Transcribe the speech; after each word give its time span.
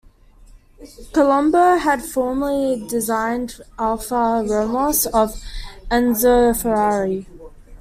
Colombo 1.13 1.75
had 1.77 2.03
formerly 2.03 2.87
designed 2.87 3.61
Alfa 3.77 4.43
Romeos 4.47 5.03
for 5.05 5.27
Enzo 5.91 6.59
Ferrari. 6.59 7.27